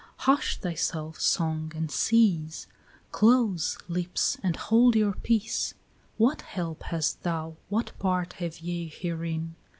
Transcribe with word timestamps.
18 0.15 0.15
Hush 0.35 0.57
thyself, 0.59 1.19
song, 1.21 1.71
and 1.75 1.91
cease, 1.91 2.65
Close, 3.11 3.77
lips, 3.87 4.39
and 4.41 4.55
hold 4.55 4.95
your 4.95 5.13
peace; 5.13 5.75
What 6.17 6.41
help 6.41 6.81
hast 6.81 7.21
thou, 7.21 7.57
what 7.69 7.91
part 7.99 8.33
have 8.41 8.61
ye 8.61 8.87
herein? 8.87 9.53